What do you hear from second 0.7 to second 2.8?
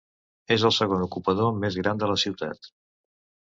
segon ocupador més gran de la ciutat.